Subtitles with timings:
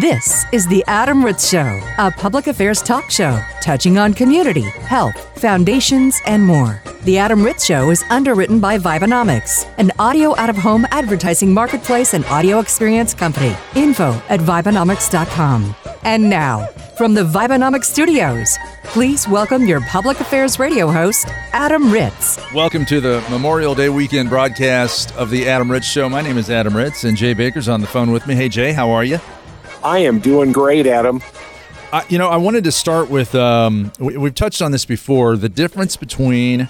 [0.00, 5.16] This is The Adam Ritz Show, a public affairs talk show touching on community, health,
[5.38, 6.82] foundations, and more.
[7.04, 12.12] The Adam Ritz Show is underwritten by Vibenomics, an audio out of home advertising marketplace
[12.12, 13.56] and audio experience company.
[13.74, 15.74] Info at Vibenomics.com.
[16.02, 16.66] And now,
[16.98, 22.38] from the Vibenomics studios, please welcome your public affairs radio host, Adam Ritz.
[22.52, 26.10] Welcome to the Memorial Day weekend broadcast of the Adam Ritz Show.
[26.10, 28.34] My name is Adam Ritz, and Jay Baker's on the phone with me.
[28.34, 29.20] Hey, Jay, how are you?
[29.86, 31.22] I am doing great, Adam.
[31.92, 35.36] Uh, you know, I wanted to start with um, we, we've touched on this before
[35.36, 36.68] the difference between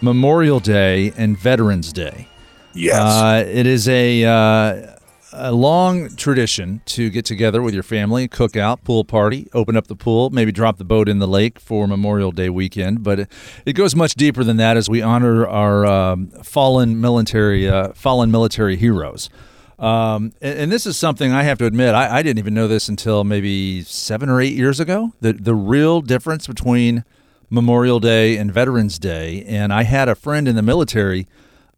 [0.00, 2.26] Memorial Day and Veterans Day.
[2.74, 2.98] Yes.
[2.98, 4.96] Uh, it is a, uh,
[5.32, 9.86] a long tradition to get together with your family, cook out, pool party, open up
[9.86, 13.04] the pool, maybe drop the boat in the lake for Memorial Day weekend.
[13.04, 13.32] But it,
[13.66, 18.32] it goes much deeper than that as we honor our um, fallen military uh, fallen
[18.32, 19.30] military heroes.
[19.78, 22.66] Um, and, and, this is something I have to admit, I, I, didn't even know
[22.66, 25.12] this until maybe seven or eight years ago.
[25.20, 27.04] The, the real difference between
[27.48, 29.44] Memorial Day and Veterans Day.
[29.46, 31.28] And I had a friend in the military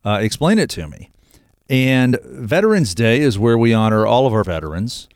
[0.05, 1.11] uh, explain it to me.
[1.69, 5.09] And Veterans Day is where we honor all of our veterans.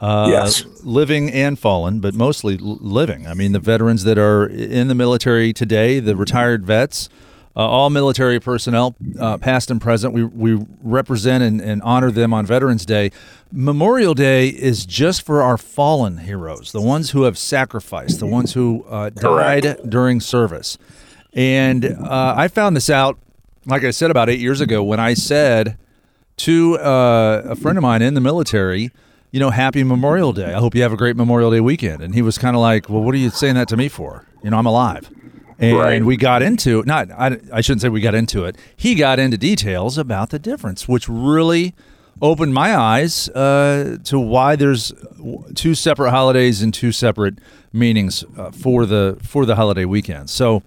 [0.00, 0.64] Uh, yes.
[0.82, 3.24] living and fallen, but mostly living.
[3.24, 7.08] I mean, the veterans that are in the military today, the retired vets,
[7.56, 10.14] uh, all military personnel, uh, past and present.
[10.14, 13.10] We, we represent and, and, honor them on Veterans Day.
[13.50, 18.54] Memorial Day is just for our fallen heroes, the ones who have sacrificed, the ones
[18.54, 20.78] who uh, died during service.
[21.34, 23.18] And uh, I found this out,
[23.66, 25.76] like I said, about eight years ago when I said
[26.38, 28.90] to uh, a friend of mine in the military,
[29.30, 30.54] you know, happy Memorial Day.
[30.54, 32.02] I hope you have a great Memorial Day weekend.
[32.02, 34.26] And he was kind of like, well, what are you saying that to me for?
[34.42, 35.10] You know, I'm alive
[35.62, 36.04] and right.
[36.04, 39.38] we got into not I, I shouldn't say we got into it he got into
[39.38, 41.74] details about the difference which really
[42.20, 44.92] opened my eyes uh, to why there's
[45.54, 47.38] two separate holidays and two separate
[47.72, 50.62] meanings uh, for the for the holiday weekend so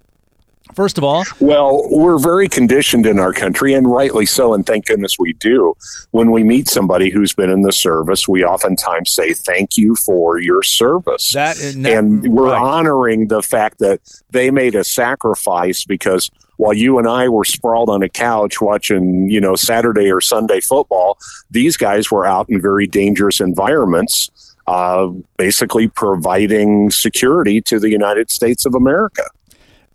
[0.73, 4.87] First of all, well, we're very conditioned in our country, and rightly so, and thank
[4.87, 5.75] goodness we do.
[6.11, 10.39] When we meet somebody who's been in the service, we oftentimes say, Thank you for
[10.39, 11.31] your service.
[11.33, 12.61] That, and, that, and we're right.
[12.61, 17.89] honoring the fact that they made a sacrifice because while you and I were sprawled
[17.89, 21.17] on a couch watching, you know, Saturday or Sunday football,
[21.51, 24.29] these guys were out in very dangerous environments.
[24.67, 29.21] Uh, basically providing security to the United States of America.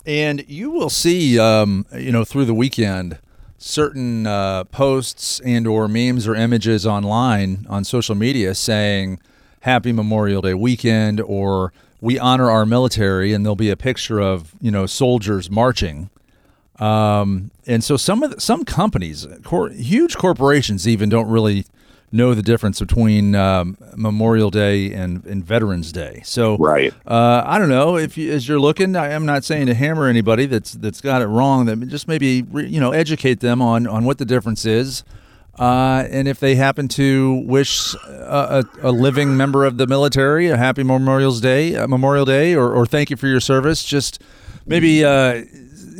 [0.07, 3.19] And you will see, um, you know, through the weekend,
[3.59, 9.21] certain uh, posts and or memes or images online on social media saying
[9.61, 14.55] "Happy Memorial Day weekend" or "We honor our military," and there'll be a picture of
[14.61, 16.09] you know soldiers marching.
[16.79, 21.67] Um, and so some of the, some companies, cor- huge corporations, even don't really
[22.13, 26.23] know the difference between um, Memorial Day and, and Veterans Day.
[26.25, 26.93] So, right.
[27.07, 30.09] Uh, I don't know if you, as you're looking, I am not saying to hammer
[30.09, 31.67] anybody that's that's got it wrong.
[31.67, 35.05] That just maybe you know educate them on on what the difference is.
[35.59, 40.49] Uh, and if they happen to wish a, a, a, living member of the military
[40.49, 44.23] a happy Memorial Day, Memorial Day, or, or thank you for your service, just
[44.65, 45.43] maybe uh,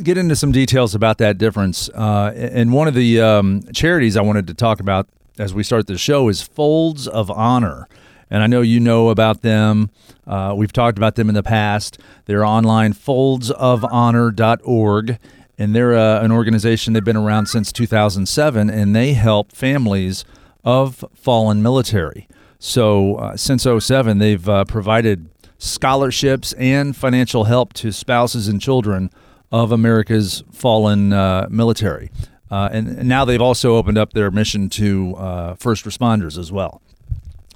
[0.01, 1.89] get into some details about that difference.
[1.89, 5.87] Uh, and one of the um, charities I wanted to talk about as we start
[5.87, 7.87] the show is Folds of Honor.
[8.29, 9.89] And I know you know about them.
[10.25, 11.97] Uh, we've talked about them in the past.
[12.25, 15.19] They're online, foldsofhonor.org.
[15.57, 20.25] And they're uh, an organization, they've been around since 2007, and they help families
[20.63, 22.27] of fallen military.
[22.57, 29.11] So uh, since 07, they've uh, provided scholarships and financial help to spouses and children
[29.51, 32.09] of America's fallen uh, military.
[32.51, 36.81] Uh, and, now they've also opened up their mission to uh, first responders as well.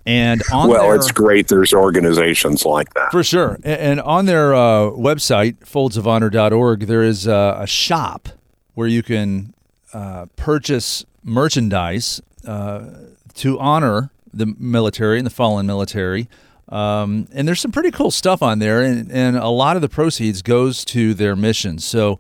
[0.06, 1.50] And well, their, it's great.
[1.50, 3.56] There's organizations like that for sure.
[3.64, 8.30] And, and on their uh, website, foldsofhonor.org, there is a shop
[8.76, 9.54] where you can
[9.94, 12.86] uh, purchase merchandise uh,
[13.34, 16.28] to honor the military and the fallen military.
[16.70, 19.90] Um, and there's some pretty cool stuff on there, and, and a lot of the
[19.90, 21.80] proceeds goes to their mission.
[21.80, 22.20] So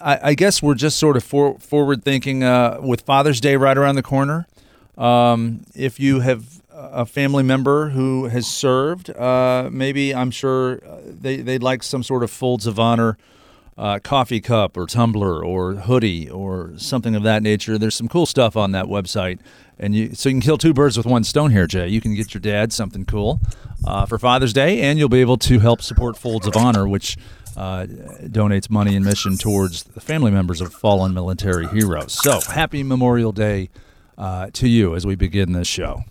[0.00, 3.76] I, I guess we're just sort of for, forward thinking uh, with Father's Day right
[3.76, 4.46] around the corner.
[4.96, 11.00] Um, if you have a family member who has served, uh, maybe I'm sure uh,
[11.04, 13.16] they, they'd like some sort of folds of honor
[13.78, 17.78] uh, coffee cup or tumbler or hoodie or something of that nature.
[17.78, 19.38] There's some cool stuff on that website,
[19.78, 21.86] and you so you can kill two birds with one stone here, Jay.
[21.86, 23.40] You can get your dad something cool
[23.86, 27.16] uh, for Father's Day, and you'll be able to help support Folds of Honor, which
[27.58, 27.86] uh,
[28.28, 32.12] donates money and mission towards the family members of fallen military heroes.
[32.12, 33.68] So happy Memorial Day
[34.16, 36.04] uh, to you as we begin this show.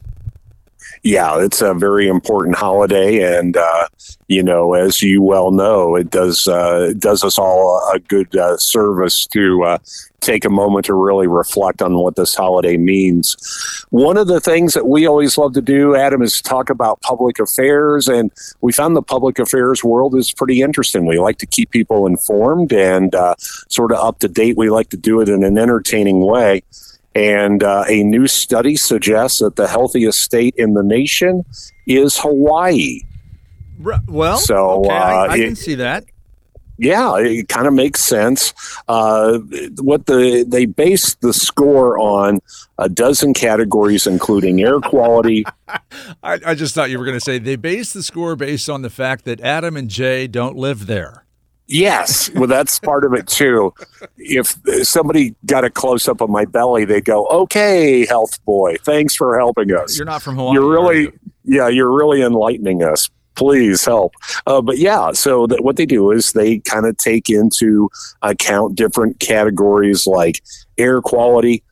[1.04, 3.88] Yeah, it's a very important holiday, and uh,
[4.28, 8.36] you know, as you well know, it does uh, it does us all a good
[8.36, 9.78] uh, service to uh,
[10.22, 13.36] take a moment to really reflect on what this holiday means.
[13.90, 17.40] One of the things that we always love to do, Adam, is talk about public
[17.40, 18.32] affairs, and
[18.62, 21.06] we found the public affairs world is pretty interesting.
[21.06, 23.36] We like to keep people informed and uh,
[23.70, 24.58] sort of up to date.
[24.58, 26.64] We like to do it in an entertaining way.
[27.18, 31.44] And uh, a new study suggests that the healthiest state in the nation
[31.88, 33.02] is Hawaii.
[34.08, 36.04] Well, so okay, I, uh, I it- can see that.
[36.78, 38.54] yeah, it kind of makes sense.
[38.88, 39.40] Uh,
[39.82, 42.40] what the they based the score on
[42.78, 45.44] a dozen categories, including air quality.
[46.24, 48.82] I, I just thought you were going to say they based the score based on
[48.84, 51.24] the fact that Adam and Jay don't live there.
[51.68, 53.74] Yes, well, that's part of it too.
[54.18, 59.16] If somebody got a close up of my belly, they go, "Okay, health boy, thanks
[59.16, 60.54] for helping us." You're not from Hawaii.
[60.54, 61.20] You're really, you?
[61.44, 63.10] yeah, you're really enlightening us.
[63.36, 64.14] Please help.
[64.48, 67.90] Uh, but yeah, so that what they do is they kind of take into
[68.22, 70.42] account different categories like
[70.78, 71.64] air quality,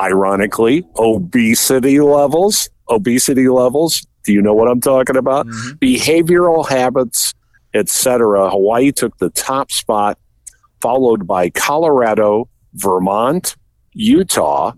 [0.00, 2.68] ironically, obesity levels.
[2.90, 4.04] Obesity levels.
[4.24, 5.46] Do you know what I'm talking about?
[5.46, 5.78] Mhm.
[5.78, 7.32] Behavioral habits,
[7.74, 8.50] etc.
[8.50, 10.18] Hawaii took the top spot,
[10.80, 13.56] followed by Colorado, Vermont,
[13.92, 14.72] Utah,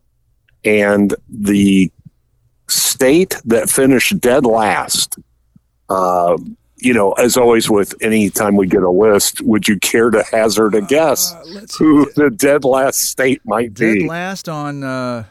[0.65, 1.91] and the
[2.69, 5.19] state that finished dead last.
[5.89, 6.37] Uh,
[6.79, 10.23] you know, as always, with any time we get a list, would you care to
[10.25, 14.01] hazard a guess Uh, who the dead last state might dead be?
[14.01, 15.25] Dead last on uh,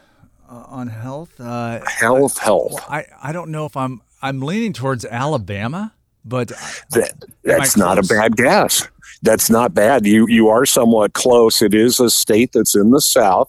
[0.48, 1.38] uh, on health.
[1.40, 2.80] Uh, Health, health.
[2.88, 5.92] I, I don't know if I'm I'm leaning towards Alabama,
[6.26, 6.48] but
[6.90, 7.12] That,
[7.44, 8.88] that's not a bad guess.
[9.22, 10.06] That's not bad.
[10.06, 11.62] You you are somewhat close.
[11.62, 13.48] It is a state that's in the South,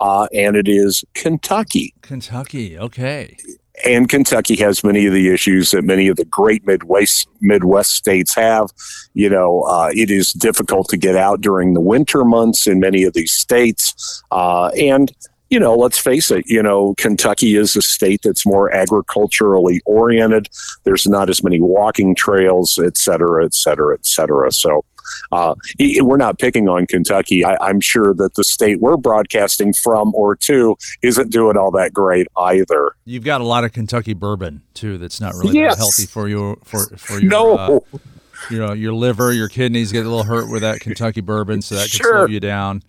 [0.00, 1.94] uh, and it is Kentucky.
[2.02, 2.78] Kentucky.
[2.78, 3.36] Okay.
[3.84, 8.34] and Kentucky has many of the issues that many of the great Midwest Midwest states
[8.34, 8.70] have.
[9.14, 13.04] You know, uh, it is difficult to get out during the winter months in many
[13.04, 15.12] of these states, uh, and
[15.50, 16.44] you know, let's face it.
[16.46, 20.48] You know, Kentucky is a state that's more agriculturally oriented.
[20.84, 24.52] There's not as many walking trails, et cetera, et cetera, et cetera.
[24.52, 24.84] So.
[25.30, 25.54] Uh,
[26.00, 27.44] we're not picking on Kentucky.
[27.44, 31.94] I, I'm sure that the state we're broadcasting from or to isn't doing all that
[31.94, 32.96] great either.
[33.04, 34.98] You've got a lot of Kentucky bourbon too.
[34.98, 35.76] That's not really Yes.
[35.76, 37.80] that healthy for you for for your No, uh,
[38.50, 41.74] you know your liver, your kidneys get a little hurt with that Kentucky bourbon, so
[41.76, 42.82] that could slow you down.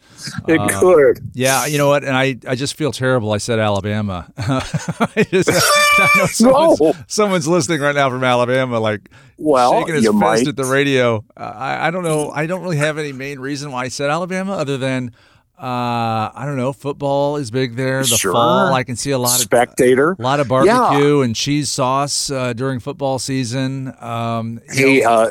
[0.47, 1.19] it uh, could.
[1.33, 2.03] Yeah, you know what?
[2.03, 3.31] And I, I just feel terrible.
[3.31, 4.31] I said Alabama.
[4.37, 6.93] I just, I someone's, No.
[7.07, 10.47] someone's listening right now from Alabama, like Well, shaking his fist might.
[10.47, 11.23] at the radio.
[11.35, 12.29] Uh, I, I don't know.
[12.31, 15.11] I don't really have any main reason why I said Alabama, other than
[15.59, 16.71] uh, I don't know.
[16.73, 18.01] Football is big there.
[18.01, 18.33] The Sure.
[18.33, 20.15] fall, I can see a lot of Spectator.
[20.17, 23.93] a lot of barbecue and cheese sauce uh, during football season.
[23.99, 25.29] Um, Hey, uh,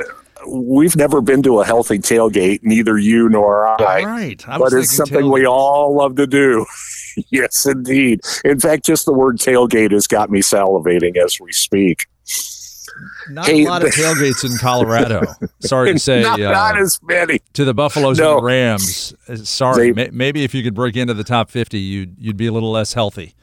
[0.49, 4.03] we've never been to a healthy tailgate, neither you nor I.
[4.05, 4.49] right.
[4.49, 6.67] I But it's something we all love to do.
[7.31, 8.21] yes, indeed.
[8.45, 12.07] In fact, just the word tailgate has got me salivating as we speak.
[13.31, 15.23] Not Hey, a lot of tailgates in Colorado.
[15.61, 16.23] Sorry to say.
[16.23, 17.41] not, uh, not as many.
[17.55, 18.33] to the Buffaloes No.
[18.35, 19.15] and the Rams.
[19.29, 22.37] Uh, Sorry, They- may, maybe if you could break into the top fifty, you'd you'd
[22.37, 23.35] be a little less healthy.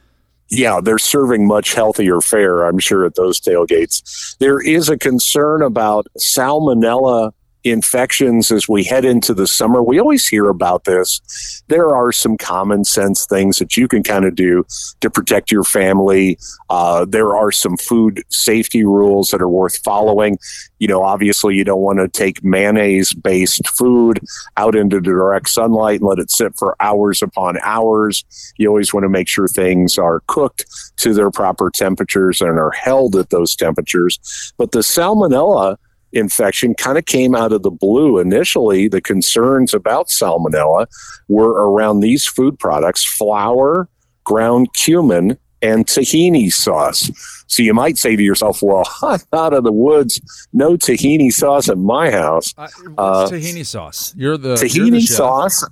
[0.50, 4.36] Yeah, they're serving much healthier fare, I'm sure, at those tailgates.
[4.38, 7.32] There is a concern about salmonella
[7.64, 9.82] infections as we head into the summer.
[9.82, 11.62] We always hear about this.
[11.68, 14.66] There are some common sense things that you can kind of do
[15.00, 16.38] to protect your family.
[16.68, 20.38] Uh, there are some food safety rules that are worth following.
[20.78, 24.20] You know, obviously, you don't want to take mayonnaise based food
[24.58, 28.24] out into the direct sunlight and let it sit for hours upon hours.
[28.58, 30.66] You always want to make sure things are cooked
[30.98, 34.52] to their proper temperatures and are held at those temperatures.
[34.58, 35.78] But the salmonella
[36.14, 38.18] infection kind of came out of the blue.
[38.18, 40.86] Initially, the concerns about salmonella
[41.28, 43.88] were around these food products flour,
[44.24, 47.10] ground cumin, and tahini sauce.
[47.46, 50.20] So you might say to yourself, well, I'm out of the woods,
[50.52, 54.14] no tahini sauce at my house Uh, what's Uh, tahini sauce?
[54.16, 55.64] You're the you're the tahini sauce.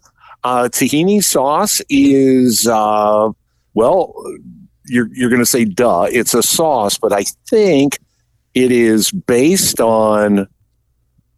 [0.44, 3.28] Uh, tahini sauce is uh,
[3.74, 4.14] well,
[4.86, 6.08] you're you're going to say duh.
[6.10, 7.98] It's a sauce, but I think
[8.54, 10.46] it is based on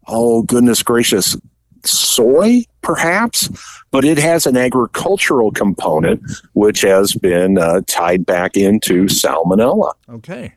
[0.07, 1.35] oh goodness gracious
[1.83, 3.49] soy perhaps
[3.91, 6.21] but it has an agricultural component
[6.53, 10.53] which has been uh, tied back into salmonella Okay.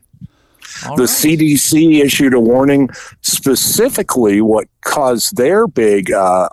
[0.87, 1.09] All the right.
[1.09, 2.89] CDC issued a warning
[3.21, 6.49] specifically what caused their big uh,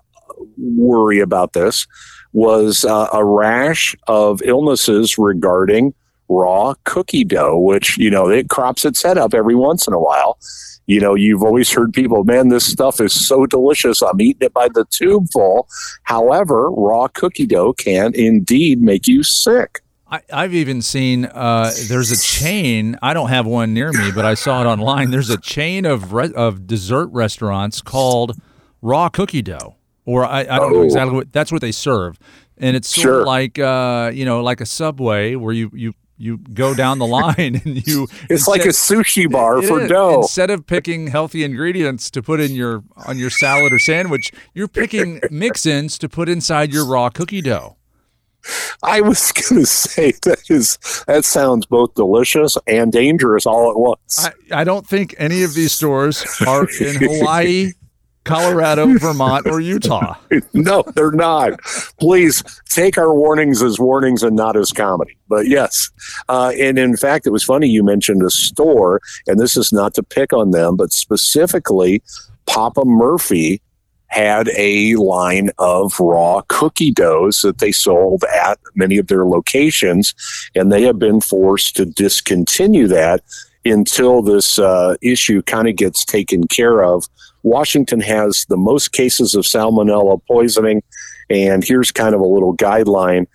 [0.57, 1.87] worry about this
[2.33, 5.95] was uh, a rash of illnesses regarding
[6.29, 9.99] raw cookie dough, which, you know, it crops its head up every once in a
[9.99, 10.39] while.
[10.87, 14.03] You know, you've always heard people, man, this stuff is so delicious.
[14.03, 15.69] I'm eating it by the tube full.
[16.05, 19.83] However, raw cookie dough can indeed make you sick.
[20.09, 22.97] I, have even seen uh, there's a chain.
[23.03, 25.11] I don't have one near me, but I saw it online.
[25.11, 28.39] There's a chain of re- of dessert restaurants called
[28.83, 30.77] Raw Cookie Dough, or I, I don't oh.
[30.77, 32.21] know exactly what that's what they serve,
[32.57, 33.21] and it's sort sure.
[33.23, 37.07] of like uh, you know like a Subway where you you you go down the
[37.07, 39.89] line and you it's instead, like a sushi bar for is.
[39.89, 44.33] dough instead of picking healthy ingredients to put in your on your salad or sandwich
[44.55, 47.77] you're picking mix-ins to put inside your raw cookie dough
[48.83, 53.77] I was going to say that is that sounds both delicious and dangerous all at
[53.77, 54.27] once.
[54.53, 57.73] I, I don't think any of these stores are in Hawaii,
[58.27, 60.17] Colorado, Vermont, or Utah.
[60.53, 61.59] no, they're not.
[61.99, 65.17] Please take our warnings as warnings and not as comedy.
[65.29, 65.91] But yes,
[66.29, 69.95] uh, and in fact, it was funny you mentioned a store, and this is not
[69.95, 72.03] to pick on them, but specifically
[72.47, 73.63] Papa Murphy
[74.09, 80.15] had a line of raw cookie doughs that they sold at many of their locations,
[80.55, 83.23] and they have been forced to discontinue that
[83.71, 87.05] until this uh, issue kind of gets taken care of.
[87.43, 90.83] Washington has the most cases of salmonella poisoning,
[91.31, 93.27] and here's kind of a little guideline.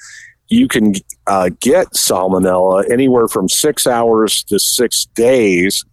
[0.50, 0.96] You can
[1.28, 5.86] uh, get salmonella anywhere from six hours to six days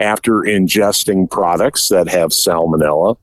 [0.00, 3.16] after ingesting products that have salmonella.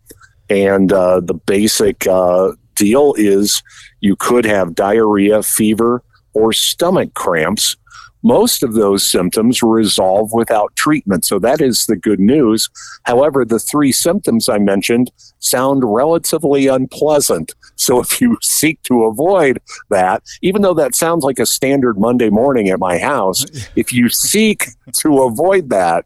[0.49, 3.61] And uh, the basic uh, deal is
[3.99, 7.75] you could have diarrhea, fever, or stomach cramps.
[8.23, 11.25] Most of those symptoms resolve without treatment.
[11.25, 12.69] So that is the good news.
[13.03, 17.53] However, the three symptoms I mentioned sound relatively unpleasant.
[17.75, 22.29] So if you seek to avoid that, even though that sounds like a standard Monday
[22.29, 23.45] morning at my house,
[23.75, 26.05] if you seek to avoid that,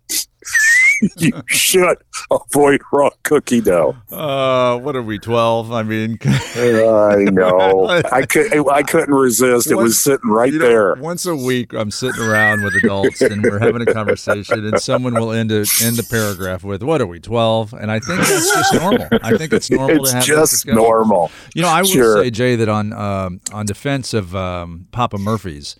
[1.17, 1.98] you should
[2.31, 3.95] avoid raw cookie dough.
[4.12, 5.72] Uh, what are we, 12?
[5.72, 7.88] I mean, I know.
[8.12, 9.69] I, could, I couldn't resist.
[9.72, 10.95] It was sitting right you know, there.
[10.95, 15.13] Once a week, I'm sitting around with adults and we're having a conversation, and someone
[15.13, 17.74] will end, a, end the paragraph with, What are we, 12?
[17.74, 19.07] And I think that's just normal.
[19.22, 21.31] I think it's normal it's to have just normal.
[21.55, 22.24] You know, I would sure.
[22.24, 25.75] say, Jay, that on, um, on defense of um, Papa Murphy's,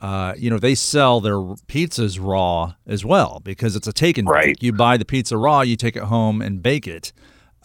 [0.00, 4.28] uh, you know, they sell their pizzas raw as well because it's a take and
[4.28, 4.46] right.
[4.46, 4.62] bake.
[4.62, 7.12] You buy the pizza raw, you take it home and bake it.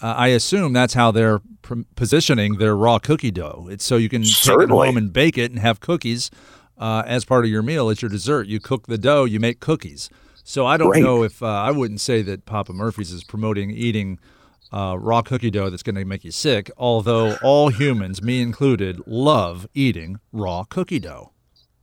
[0.01, 3.67] Uh, I assume that's how they're pr- positioning their raw cookie dough.
[3.69, 4.65] It's so you can Certainly.
[4.65, 6.31] take it home and bake it and have cookies
[6.77, 7.89] uh, as part of your meal.
[7.89, 8.47] It's your dessert.
[8.47, 10.09] You cook the dough, you make cookies.
[10.43, 14.19] So I don't know if uh, I wouldn't say that Papa Murphy's is promoting eating
[14.73, 18.99] uh, raw cookie dough that's going to make you sick, although all humans, me included,
[19.05, 21.32] love eating raw cookie dough.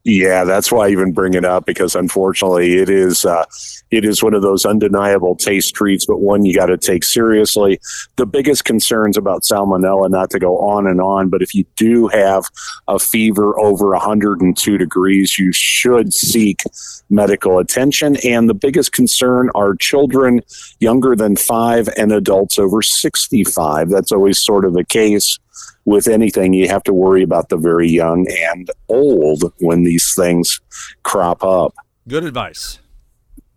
[0.04, 3.44] Yeah, that's why I even bring it up because unfortunately it is uh,
[3.90, 7.78] it is one of those undeniable taste treats, but one you got to take seriously.
[8.16, 12.08] The biggest concerns about salmonella, not to go on and on, but if you do
[12.08, 12.44] have
[12.88, 16.62] a fever over 102 degrees, you should seek
[17.10, 18.16] medical attention.
[18.24, 20.40] And the biggest concern are children
[20.78, 23.90] younger than five and adults over 65.
[23.90, 25.38] That's always sort of the case
[25.84, 30.60] with anything, you have to worry about the very young and old when these things
[31.02, 31.74] crop up.
[32.08, 32.78] Good advice.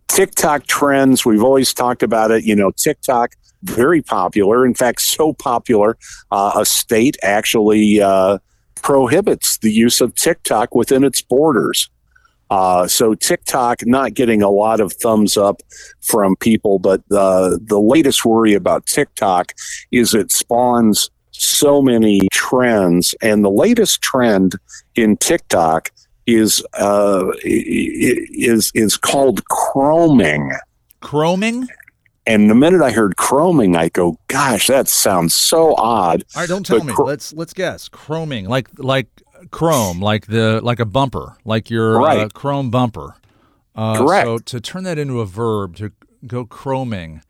[0.08, 2.44] TikTok trends, we've always talked about it.
[2.44, 4.64] You know, TikTok, very popular.
[4.64, 5.96] In fact, so popular,
[6.30, 8.38] uh, a state actually uh,
[8.76, 11.90] prohibits the use of TikTok within its borders.
[12.50, 15.62] Uh, so TikTok not getting a lot of thumbs up
[16.02, 19.52] from people, but the the latest worry about TikTok
[19.90, 24.54] is it spawns so many trends, and the latest trend
[24.94, 25.90] in TikTok
[26.26, 30.56] is uh, is is called chroming.
[31.02, 31.66] Chroming.
[32.26, 36.48] And the minute I heard chroming, I go, "Gosh, that sounds so odd." All right,
[36.48, 36.94] don't tell but me.
[36.94, 37.88] Chr- let's let's guess.
[37.88, 39.08] Chroming, like like
[39.50, 42.18] chrome, like the like a bumper, like your uh, right.
[42.20, 43.14] uh, chrome bumper.
[43.74, 44.26] Uh, Correct.
[44.26, 45.92] So to turn that into a verb, to
[46.26, 47.20] go chroming,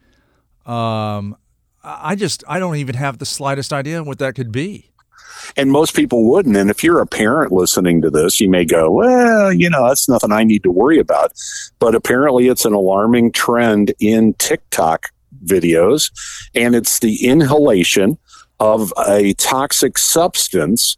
[0.66, 1.36] um,
[1.84, 4.90] I just I don't even have the slightest idea what that could be.
[5.56, 6.56] And most people wouldn't.
[6.56, 10.08] And if you're a parent listening to this, you may go, well, you know, that's
[10.08, 11.32] nothing I need to worry about.
[11.78, 15.10] But apparently, it's an alarming trend in TikTok
[15.44, 16.10] videos,
[16.54, 18.16] and it's the inhalation
[18.60, 20.96] of a toxic substance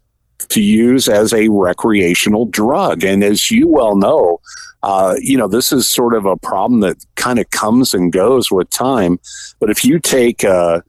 [0.49, 3.03] to use as a recreational drug.
[3.03, 4.39] And as you well know,
[4.87, 8.49] uh, you know, this is sort of a problem that kind of comes and goes
[8.49, 9.19] with time.
[9.59, 10.79] But if you take, uh,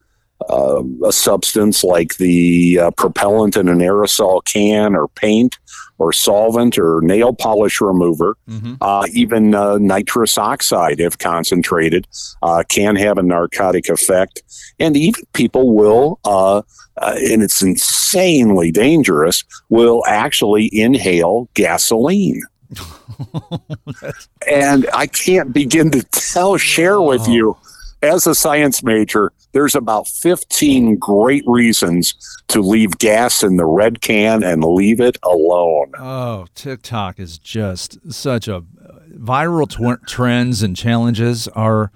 [0.49, 5.59] uh, a substance like the uh, propellant in an aerosol can or paint
[5.99, 8.75] or solvent or nail polish remover, mm-hmm.
[8.81, 12.07] uh, even uh, nitrous oxide, if concentrated,
[12.43, 14.43] uh, can have a narcotic effect.
[14.79, 16.63] And even people will, uh,
[17.03, 22.43] and it's insanely dangerous, will actually inhale gasoline.
[24.51, 27.33] and I can't begin to tell, share with oh.
[27.33, 27.57] you
[28.03, 32.15] as a science major, there's about 15 great reasons
[32.49, 35.93] to leave gas in the red can and leave it alone.
[35.99, 38.63] Oh, TikTok is just such a
[39.13, 41.91] viral tw- trends and challenges are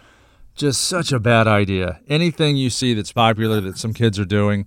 [0.54, 2.00] just such a bad idea.
[2.08, 4.66] Anything you see that's popular that some kids are doing,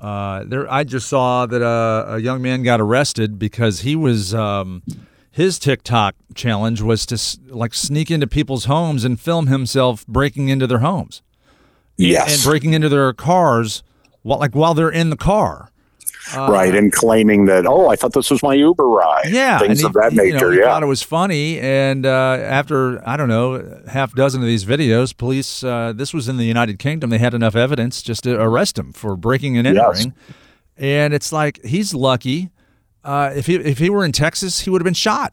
[0.00, 0.72] uh, there.
[0.72, 4.82] I just saw that uh, a young man got arrested because he was um,
[5.38, 10.66] his TikTok challenge was to like sneak into people's homes and film himself breaking into
[10.66, 11.22] their homes.
[11.96, 12.34] Yes.
[12.34, 13.84] And breaking into their cars
[14.22, 15.70] while like while they're in the car.
[16.34, 19.30] Uh, right, and claiming that, oh, I thought this was my Uber ride.
[19.30, 20.52] Yeah, things he, of that nature.
[20.52, 24.42] You know, yeah, thought it was funny, and uh, after I don't know half dozen
[24.42, 25.62] of these videos, police.
[25.62, 27.08] Uh, this was in the United Kingdom.
[27.08, 30.14] They had enough evidence just to arrest him for breaking and entering.
[30.28, 30.36] Yes.
[30.76, 32.50] And it's like he's lucky
[33.08, 35.32] uh, if he if he were in Texas, he would have been shot.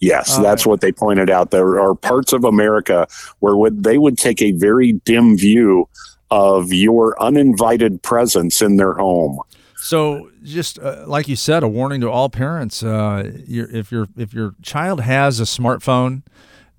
[0.00, 1.52] Yes, uh, that's what they pointed out.
[1.52, 3.06] There are parts of America
[3.38, 5.88] where would, they would take a very dim view
[6.30, 9.40] of your uninvited presence in their home.
[9.76, 14.34] So, just uh, like you said, a warning to all parents: uh, if your if
[14.34, 16.22] your child has a smartphone,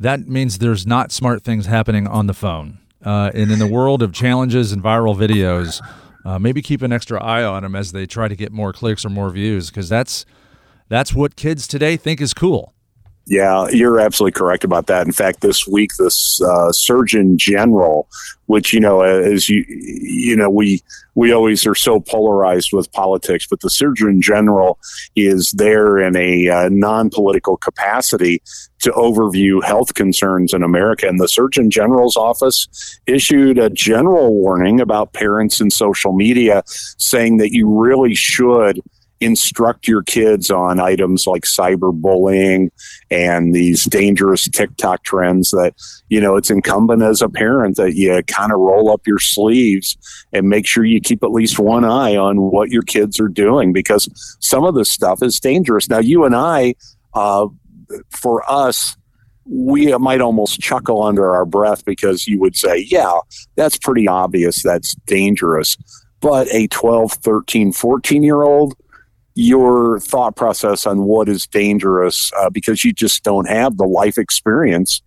[0.02, 2.80] that means there's not smart things happening on the phone.
[3.06, 5.82] Uh, and in the world of challenges and viral videos,
[6.26, 9.06] uh, maybe keep an extra eye on them as they try to get more clicks
[9.06, 10.26] or more views because that's
[10.88, 12.74] that's what kids today think is cool.
[13.30, 15.06] Yeah, you're absolutely correct about that.
[15.06, 18.08] In fact, this week, this uh, Surgeon General,
[18.48, 20.82] which you know, as you you know, we
[21.14, 24.80] we always are so polarized with politics, but the Surgeon General
[25.16, 28.42] is there in a uh, non-political capacity
[28.80, 31.08] to overview health concerns in America.
[31.08, 32.68] And the Surgeon General's office
[33.06, 38.82] issued a general warning about parents and social media, saying that you really should
[39.22, 42.70] instruct your kids on items like cyberbullying
[43.12, 45.74] and these dangerous TikTok trends that,
[46.08, 49.98] you know, it's incumbent as a parent that you kind of roll up your sleeves
[50.32, 53.74] and make sure you keep at least one eye on what your kids are doing
[53.74, 55.90] because some of this stuff is dangerous.
[55.90, 56.76] Now, you and I,
[57.14, 57.48] uh,
[58.10, 58.96] for us,
[59.46, 63.20] we might almost chuckle under our breath because you would say, yeah,
[63.56, 64.62] that's pretty obvious.
[64.62, 65.76] That's dangerous.
[66.22, 68.76] But a 12, 13, 14 year old,
[69.40, 74.18] your thought process on what is dangerous uh, because you just don't have the life
[74.18, 75.02] experience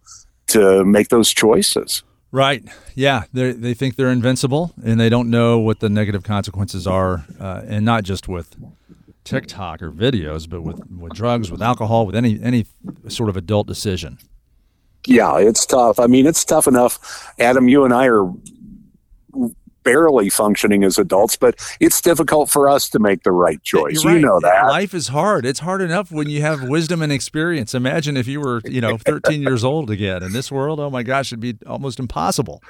[0.47, 2.03] to make those choices.
[2.31, 2.64] Right.
[2.95, 3.25] Yeah.
[3.35, 7.62] They they think they're invincible, and they don't know what the negative consequences are, uh,
[7.66, 8.57] and not just with
[9.25, 12.64] TikTok or videos, but with, with drugs, with alcohol, with any any
[13.09, 14.18] sort of adult decision.
[15.07, 15.99] Yeah, it's tough.
[15.99, 17.35] I mean, it's tough enough.
[17.38, 18.33] Adam, you and I are
[19.83, 24.05] barely functioning as adults, but it's difficult for us to make the right choice.
[24.05, 24.14] Right.
[24.14, 24.66] You know that.
[24.68, 25.45] Life is hard.
[25.45, 27.75] It's hard enough when you have wisdom and experience.
[27.75, 30.81] Imagine if you were, you know, 13 years old again in this world.
[30.81, 32.62] Oh my gosh, it'd be almost impossible.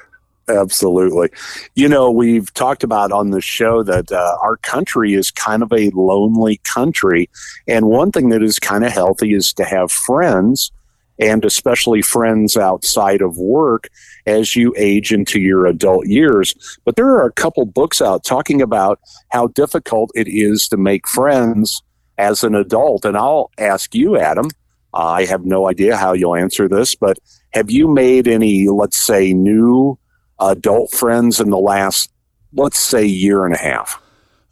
[0.48, 1.31] Absolutely.
[1.75, 5.72] You know, we've talked about on the show that uh, our country is kind of
[5.72, 7.31] a lonely country.
[7.68, 10.72] And one thing that is kind of healthy is to have friends
[11.18, 13.88] and especially friends outside of work
[14.27, 16.55] as you age into your adult years.
[16.85, 21.09] But there are a couple books out talking about how difficult it is to make
[21.09, 21.83] friends
[22.18, 23.05] as an adult.
[23.05, 24.48] And I'll ask you, Adam,
[24.94, 27.18] I have no idea how you'll answer this, but
[27.53, 29.98] have you made any, let's say, new
[30.38, 32.11] adult friends in the last,
[32.53, 34.01] let's say, year and a half?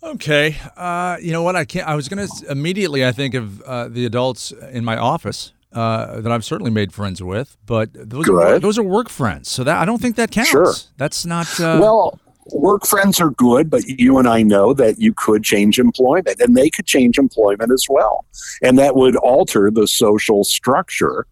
[0.03, 1.57] Okay, uh, you know what?
[1.57, 1.87] I can't.
[1.87, 3.05] I was going to immediately.
[3.05, 7.23] I think of uh, the adults in my office uh, that I've certainly made friends
[7.23, 9.51] with, but those are, those are work friends.
[9.51, 10.51] So that I don't think that counts.
[10.51, 10.73] Sure.
[10.97, 11.49] That's not.
[11.61, 12.21] Uh, well,
[12.53, 16.57] work friends are good, but you and I know that you could change employment, and
[16.57, 18.25] they could change employment as well,
[18.63, 21.27] and that would alter the social structure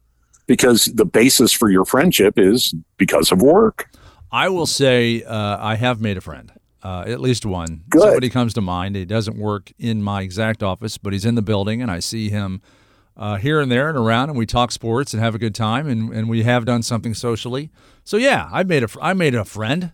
[0.46, 3.90] because the basis for your friendship is because of work.
[4.30, 6.52] I will say uh, I have made a friend.
[6.80, 7.82] Uh, at least one.
[7.88, 8.02] Good.
[8.02, 8.94] Somebody comes to mind.
[8.94, 12.30] He doesn't work in my exact office, but he's in the building, and I see
[12.30, 12.62] him
[13.18, 15.88] uh, here and there and around, and we talk sports and have a good time,
[15.88, 17.70] and, and we have done something socially.
[18.04, 19.92] So yeah, I made a I made a friend.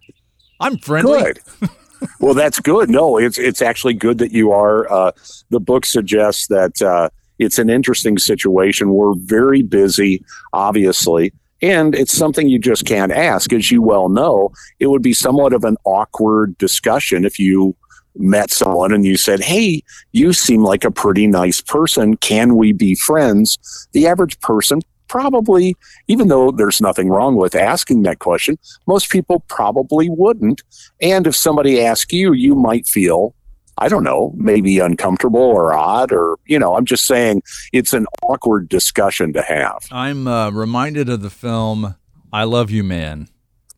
[0.60, 1.20] I'm friendly.
[1.22, 1.40] Good.
[2.20, 2.90] well, that's good.
[2.90, 4.90] No, it's it's actually good that you are.
[4.92, 5.12] Uh,
[5.50, 7.08] the book suggests that uh,
[7.38, 8.90] it's an interesting situation.
[8.90, 11.32] We're very busy, obviously,
[11.62, 13.52] And it's something you just can't ask.
[13.52, 17.74] As you well know, it would be somewhat of an awkward discussion if you
[18.16, 22.16] met someone and you said, Hey, you seem like a pretty nice person.
[22.16, 23.88] Can we be friends?
[23.92, 25.76] The average person probably,
[26.08, 30.62] even though there's nothing wrong with asking that question, most people probably wouldn't.
[31.00, 33.34] And if somebody asks you, you might feel
[33.78, 38.06] I don't know, maybe uncomfortable or odd, or, you know, I'm just saying it's an
[38.22, 39.78] awkward discussion to have.
[39.90, 41.96] I'm uh, reminded of the film
[42.32, 43.28] I Love You Man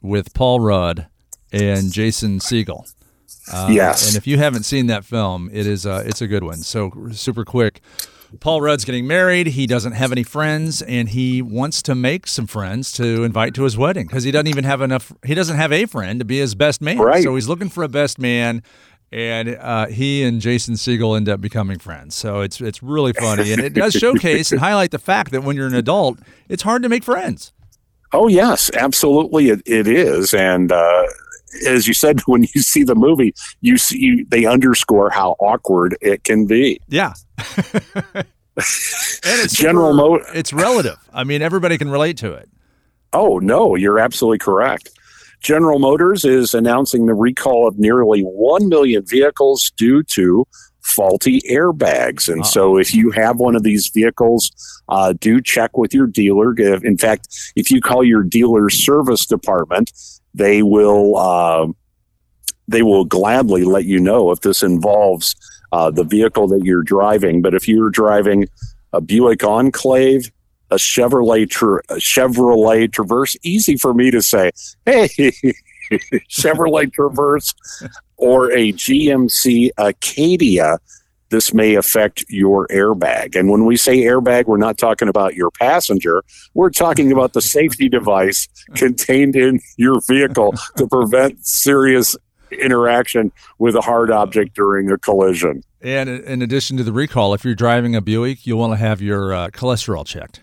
[0.02, 1.06] with Paul Rudd
[1.50, 2.92] and Jason Segel.
[3.52, 4.08] Uh, yes.
[4.08, 6.58] And if you haven't seen that film, it is uh, it's a good one.
[6.58, 7.80] So super quick.
[8.40, 9.48] Paul Rudd's getting married.
[9.48, 13.62] He doesn't have any friends, and he wants to make some friends to invite to
[13.62, 15.12] his wedding because he doesn't even have enough.
[15.24, 16.98] He doesn't have a friend to be his best man.
[16.98, 17.22] Right.
[17.22, 18.62] So he's looking for a best man,
[19.12, 22.14] and uh, he and Jason Segel end up becoming friends.
[22.14, 25.56] So it's it's really funny, and it does showcase and highlight the fact that when
[25.56, 27.52] you're an adult, it's hard to make friends.
[28.12, 31.06] Oh yes, absolutely, it, it is, and uh,
[31.66, 36.24] as you said, when you see the movie, you see they underscore how awkward it
[36.24, 36.80] can be.
[36.88, 37.14] Yeah.
[38.16, 38.24] and
[38.56, 40.96] it's General Mo- It's relative.
[41.12, 42.48] I mean, everybody can relate to it.
[43.12, 44.90] Oh no, you're absolutely correct.
[45.40, 50.46] General Motors is announcing the recall of nearly 1 million vehicles due to
[50.80, 52.28] faulty airbags.
[52.32, 54.50] And so, if you have one of these vehicles,
[54.88, 56.54] uh, do check with your dealer.
[56.58, 59.92] In fact, if you call your dealer's service department,
[60.36, 61.66] they will uh,
[62.68, 65.34] they will gladly let you know if this involves
[65.72, 67.42] uh, the vehicle that you're driving.
[67.42, 68.48] But if you're driving
[68.92, 70.30] a Buick Enclave,
[70.70, 73.36] a Chevrolet tra- a Chevrolet Traverse.
[73.42, 74.50] Easy for me to say,
[74.84, 75.08] hey,
[76.30, 77.54] Chevrolet Traverse
[78.16, 80.78] or a GMC Acadia.
[81.30, 83.34] This may affect your airbag.
[83.34, 86.22] And when we say airbag, we're not talking about your passenger.
[86.54, 92.16] We're talking about the safety device contained in your vehicle to prevent serious
[92.52, 95.62] interaction with a hard object during a collision.
[95.80, 99.02] And in addition to the recall, if you're driving a Buick, you'll want to have
[99.02, 100.40] your uh, cholesterol checked.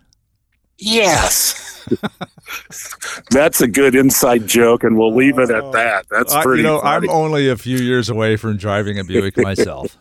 [0.78, 1.88] Yes.
[3.32, 5.72] That's a good inside joke, and we'll leave it at oh.
[5.72, 6.06] that.
[6.10, 6.66] That's pretty.
[6.66, 7.10] I, you know, funny.
[7.10, 9.98] I'm only a few years away from driving a Buick myself.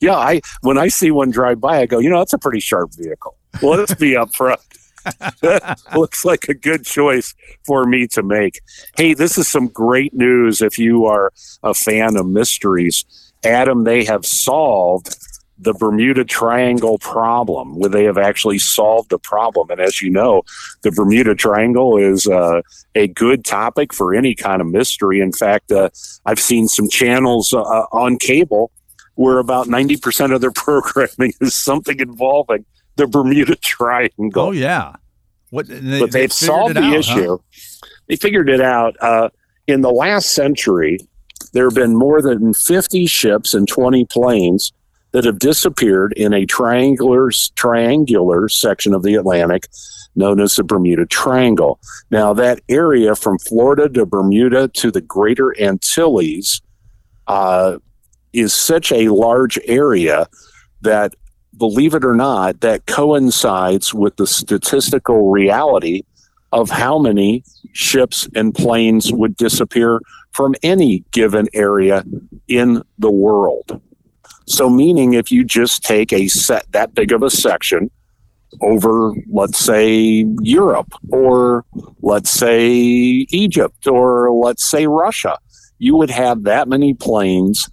[0.00, 2.60] yeah, I when I see one drive by, I go, you know, that's a pretty
[2.60, 3.36] sharp vehicle.
[3.62, 4.58] Well, let's be upfront.
[5.40, 8.60] that looks like a good choice for me to make.
[8.96, 13.04] Hey, this is some great news if you are a fan of mysteries.
[13.44, 15.16] Adam, they have solved
[15.58, 19.70] the Bermuda Triangle problem, where they have actually solved the problem.
[19.70, 20.42] And as you know,
[20.82, 22.62] the Bermuda Triangle is uh,
[22.94, 25.20] a good topic for any kind of mystery.
[25.20, 25.90] In fact, uh,
[26.24, 28.70] I've seen some channels uh, on cable
[29.14, 32.64] where about 90% of their programming is something involving
[32.96, 34.46] the Bermuda Triangle.
[34.46, 34.94] Oh, yeah.
[35.50, 37.30] What, they, but they've solved the out, issue.
[37.30, 37.88] Huh?
[38.08, 38.96] They figured it out.
[39.00, 39.30] Uh,
[39.66, 40.98] in the last century,
[41.52, 44.72] there have been more than 50 ships and 20 planes
[45.12, 49.68] that have disappeared in a triangular triangular section of the Atlantic
[50.14, 51.78] known as the Bermuda Triangle.
[52.10, 56.60] Now, that area from Florida to Bermuda to the Greater Antilles
[57.26, 57.78] uh,
[58.32, 60.26] is such a large area
[60.80, 61.14] that,
[61.56, 66.02] believe it or not, that coincides with the statistical reality
[66.52, 70.00] of how many ships and planes would disappear
[70.32, 72.04] from any given area
[72.48, 73.80] in the world.
[74.48, 77.90] So, meaning if you just take a set that big of a section
[78.62, 81.66] over, let's say, Europe, or
[82.00, 85.38] let's say Egypt, or let's say Russia,
[85.78, 87.68] you would have that many planes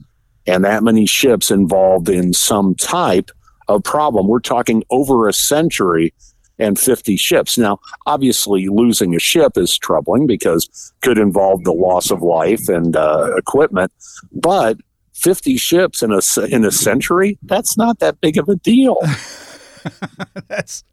[0.47, 3.31] and that many ships involved in some type
[3.69, 4.27] of problem.
[4.27, 6.13] We're talking over a century
[6.59, 7.57] and 50 ships.
[7.57, 12.97] Now, obviously, losing a ship is troubling because could involve the loss of life and
[12.97, 13.93] uh, equipment,
[14.33, 14.77] but
[15.15, 17.39] 50 ships in a in a century?
[17.41, 18.97] That's not that big of a deal.
[20.47, 20.84] That's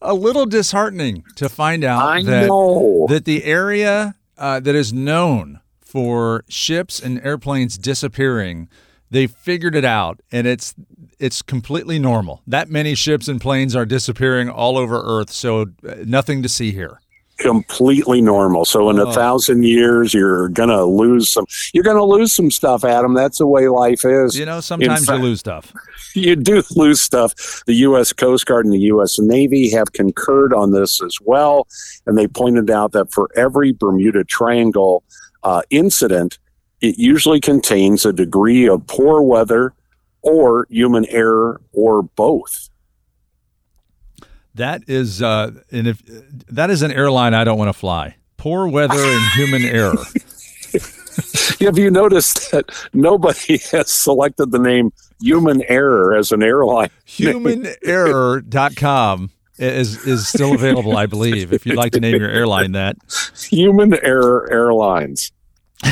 [0.00, 3.06] a little disheartening to find out I that, know.
[3.08, 8.68] that the area uh, that is known for ships and airplanes disappearing
[9.10, 10.74] they figured it out and it's
[11.18, 12.42] it's completely normal.
[12.46, 16.72] That many ships and planes are disappearing all over earth so uh, nothing to see
[16.72, 17.00] here
[17.38, 18.64] completely normal.
[18.64, 19.12] So in a oh.
[19.12, 21.46] thousand years, you're gonna lose some.
[21.72, 23.14] You're gonna lose some stuff, Adam.
[23.14, 24.38] That's the way life is.
[24.38, 25.72] You know, sometimes fact, you lose stuff.
[26.14, 27.34] You do lose stuff.
[27.66, 28.12] The U.S.
[28.12, 29.18] Coast Guard and the U.S.
[29.18, 31.66] Navy have concurred on this as well,
[32.06, 35.02] and they pointed out that for every Bermuda Triangle
[35.42, 36.38] uh, incident,
[36.80, 39.72] it usually contains a degree of poor weather
[40.22, 42.68] or human error or both.
[44.54, 46.02] That is, uh, and if
[46.48, 48.16] that is an airline I don't want to fly.
[48.36, 49.94] Poor weather and human error.
[51.60, 56.88] Have you noticed that nobody has selected the name Human Error as an airline?
[57.06, 61.52] Humanerror.com is is still available, I believe.
[61.52, 62.96] If you'd like to name your airline that,
[63.50, 65.30] Human Error Airlines.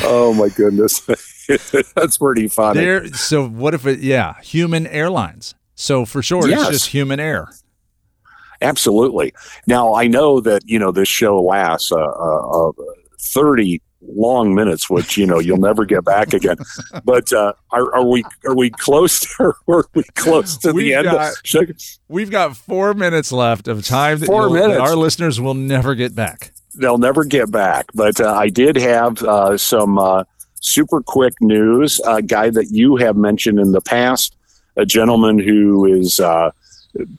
[0.02, 1.00] Oh my goodness,
[1.94, 2.80] that's pretty funny.
[2.80, 3.06] there.
[3.12, 4.00] So what if it?
[4.00, 5.54] Yeah, Human Airlines.
[5.74, 6.62] So for sure Yes.
[6.62, 7.48] it's just Human Air.
[8.60, 9.32] Absolutely.
[9.66, 12.72] Now I know that you know this show lasts uh, uh, uh,
[13.18, 16.56] thirty long minutes, which you know you'll never get back again.
[17.04, 19.20] But uh, are, are we are we close?
[19.20, 21.04] To, are we close to We've the end?
[21.04, 21.70] got- of,
[22.08, 24.80] We've got four minutes left of time that, 4 you'll- that minutes.
[24.80, 26.52] our listeners will never get back.
[26.74, 27.86] they'll never get back.
[27.94, 30.24] But uh, I did have uh, some uh,
[30.60, 32.00] super quick news.
[32.06, 34.36] A guy that you have mentioned in the past,
[34.76, 36.50] a gentleman who is uh,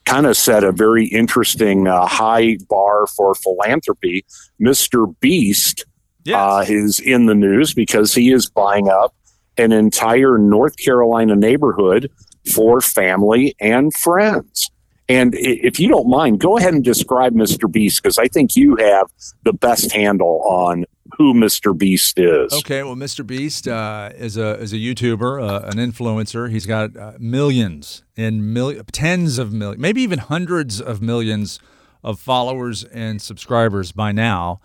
[0.05, 4.25] kind of set a very interesting uh, high bar for philanthropy.
[4.59, 5.13] Mr.
[5.19, 5.85] Beast
[6.33, 9.15] uh, is in the news because he is buying up
[9.57, 12.11] an entire North Carolina neighborhood
[12.53, 14.71] for family and friends.
[15.09, 17.69] And if you don't mind, go ahead and describe Mr.
[17.69, 19.07] Beast because I think you have
[19.43, 20.85] the best handle on
[21.21, 21.77] who Mr.
[21.77, 22.51] Beast is.
[22.51, 23.25] Okay, well, Mr.
[23.25, 26.49] Beast uh, is a is a YouTuber, uh, an influencer.
[26.49, 31.59] He's got uh, millions and mil- tens of millions, maybe even hundreds of millions
[32.03, 34.59] of followers and subscribers by now.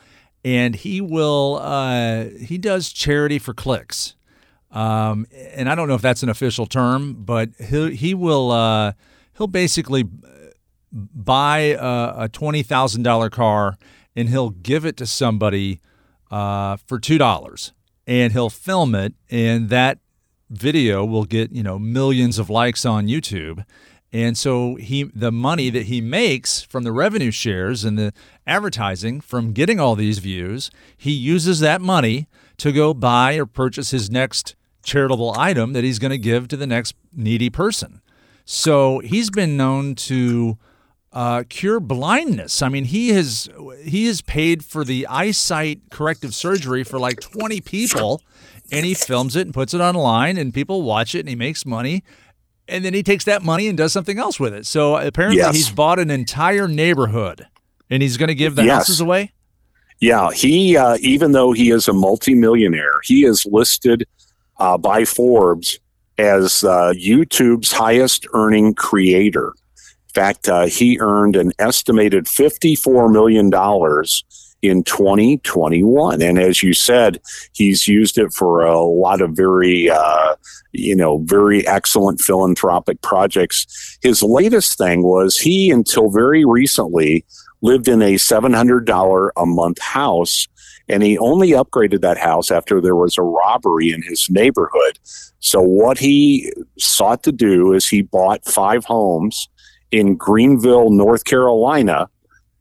[0.44, 4.14] And he will uh, he does charity for clicks,
[4.70, 8.92] um, and I don't know if that's an official term, but he he will uh,
[9.36, 10.04] he'll basically
[10.90, 13.76] buy a, a twenty thousand dollar car
[14.16, 15.80] and he'll give it to somebody
[16.30, 17.72] uh, for two dollars,
[18.06, 19.98] and he'll film it, and that
[20.50, 23.64] video will get you know millions of likes on YouTube.
[24.12, 28.12] And so he the money that he makes from the revenue shares and the
[28.46, 33.90] advertising from getting all these views, he uses that money to go buy or purchase
[33.90, 38.00] his next charitable item that he's going to give to the next needy person.
[38.44, 40.56] So he's been known to
[41.12, 42.60] uh, cure blindness.
[42.62, 43.48] I mean, he has
[43.82, 48.20] he has paid for the eyesight corrective surgery for like 20 people,
[48.70, 51.64] and he films it and puts it online, and people watch it, and he makes
[51.64, 52.02] money,
[52.68, 54.66] and then he takes that money and does something else with it.
[54.66, 55.54] So apparently, Yes.
[55.56, 57.46] he's bought an entire neighborhood,
[57.88, 58.74] and he's going to give the Yes.
[58.78, 59.32] houses away.
[60.00, 64.06] Yeah, he uh, even though he is a multimillionaire, he is listed
[64.58, 65.78] uh, by Forbes
[66.18, 69.54] as uh, YouTube's highest earning creator.
[70.16, 74.24] Fact, uh, he earned an estimated fifty-four million dollars
[74.62, 77.20] in 2021, and as you said,
[77.52, 80.34] he's used it for a lot of very, uh,
[80.72, 83.98] you know, very excellent philanthropic projects.
[84.00, 87.26] His latest thing was he, until very recently,
[87.60, 90.48] lived in a $700 a month house
[90.88, 94.98] and he only upgraded that house after there was a robbery in his neighborhood.
[95.40, 99.48] So what he sought to do is he bought five homes
[99.90, 102.08] in Greenville, North Carolina,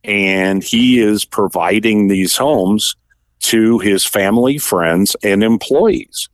[0.03, 2.95] and he is providing these homes
[3.39, 6.29] to his family, friends, and employees.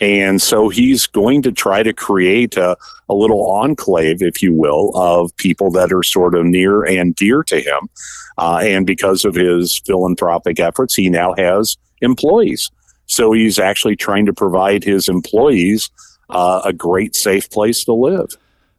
[0.00, 2.76] And so he's going to try to create a,
[3.08, 7.42] a little enclave, if you will, of people that are sort of near and dear
[7.44, 7.88] to him.
[8.36, 12.70] Uh, and because of his philanthropic efforts, he now has employees.
[13.06, 15.90] So he's actually trying to provide his employees
[16.30, 18.36] uh, a great, safe place to live.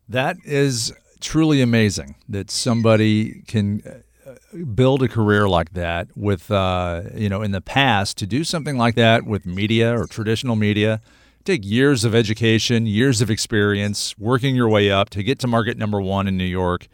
[0.07, 4.33] That is truly amazing that somebody can uh,
[4.73, 8.77] build a career like that with, uh, you know, in the past to do something
[8.77, 11.01] like that with media or traditional media.
[11.45, 15.77] Take years of education, years of experience, working your way up to get to market
[15.77, 16.87] number one in New York.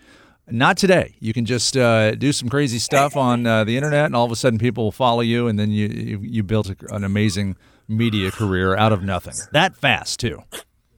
[0.47, 1.15] Not today.
[1.19, 4.31] You can just uh, do some crazy stuff on uh, the internet, and all of
[4.31, 7.57] a sudden people will follow you, and then you you, you built a, an amazing
[7.87, 9.33] media career out of nothing.
[9.51, 10.43] That fast too.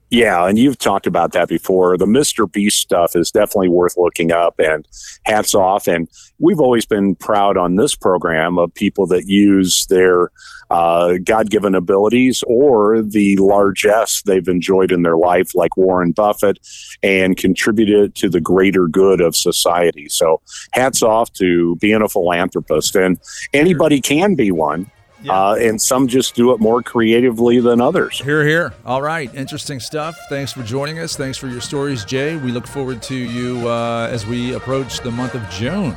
[0.10, 1.98] Yeah, and you've talked about that before.
[1.98, 2.50] The Mr.
[2.50, 4.88] Beast stuff is definitely worth looking up and
[5.26, 5.86] hats off.
[5.88, 6.08] And
[6.40, 10.32] we've always been proud on this program of people that use their
[10.70, 16.60] uh, God given abilities or the largesse they've enjoyed in their life, like Warren Buffett,
[17.04, 20.08] and contributed to the greater good of society.
[20.08, 20.42] So
[20.72, 22.96] hats off to being a philanthropist.
[22.96, 23.20] And
[23.54, 24.90] anybody can be one.
[25.28, 28.20] Uh, and some just do it more creatively than others.
[28.22, 28.74] Here, here.
[28.86, 29.34] All right.
[29.34, 30.16] Interesting stuff.
[30.30, 31.16] Thanks for joining us.
[31.16, 32.36] Thanks for your stories, Jay.
[32.36, 35.96] We look forward to you uh, as we approach the month of June.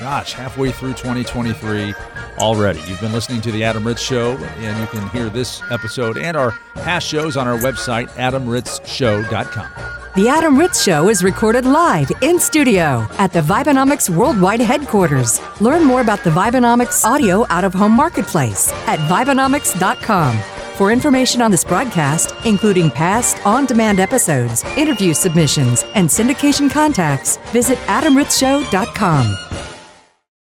[0.00, 1.94] Gosh, halfway through 2023
[2.38, 2.80] already.
[2.86, 6.38] You've been listening to The Adam Ritz Show, and you can hear this episode and
[6.38, 9.68] our past shows on our website, adamritzshow.com.
[10.16, 15.38] The Adam Ritz Show is recorded live in studio at the Vibenomics Worldwide Headquarters.
[15.60, 20.38] Learn more about the Vibenomics Audio Out of Home Marketplace at Vibenomics.com.
[20.76, 27.36] For information on this broadcast, including past on demand episodes, interview submissions, and syndication contacts,
[27.52, 29.79] visit AdamRitzShow.com.